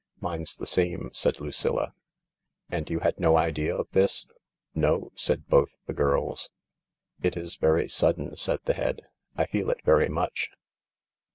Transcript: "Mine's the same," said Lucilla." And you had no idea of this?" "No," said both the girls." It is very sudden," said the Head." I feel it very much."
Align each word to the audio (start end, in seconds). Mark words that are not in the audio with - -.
"Mine's 0.19 0.57
the 0.57 0.65
same," 0.65 1.11
said 1.13 1.39
Lucilla." 1.39 1.93
And 2.71 2.89
you 2.89 3.01
had 3.01 3.19
no 3.19 3.37
idea 3.37 3.75
of 3.77 3.91
this?" 3.91 4.25
"No," 4.73 5.11
said 5.13 5.45
both 5.47 5.77
the 5.85 5.93
girls." 5.93 6.49
It 7.21 7.37
is 7.37 7.55
very 7.55 7.87
sudden," 7.87 8.35
said 8.35 8.61
the 8.65 8.73
Head." 8.73 9.03
I 9.37 9.45
feel 9.45 9.69
it 9.69 9.85
very 9.85 10.09
much." 10.09 10.49